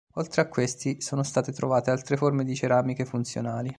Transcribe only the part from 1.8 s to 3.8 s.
altre forme di ceramiche funzionali.